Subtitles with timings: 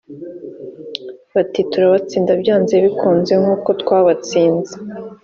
[1.33, 4.73] bati “turabatsinda byanze bikunze nk’uko twabatsinze”